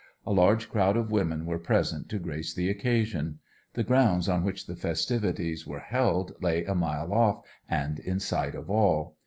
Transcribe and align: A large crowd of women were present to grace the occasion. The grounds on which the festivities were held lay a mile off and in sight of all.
A 0.25 0.33
large 0.33 0.67
crowd 0.67 0.97
of 0.97 1.11
women 1.11 1.45
were 1.45 1.59
present 1.59 2.09
to 2.09 2.17
grace 2.17 2.55
the 2.55 2.71
occasion. 2.71 3.37
The 3.75 3.83
grounds 3.83 4.27
on 4.27 4.43
which 4.43 4.65
the 4.65 4.75
festivities 4.75 5.67
were 5.67 5.79
held 5.81 6.31
lay 6.41 6.65
a 6.65 6.73
mile 6.73 7.13
off 7.13 7.43
and 7.69 7.99
in 7.99 8.19
sight 8.19 8.55
of 8.55 8.67
all. 8.67 9.15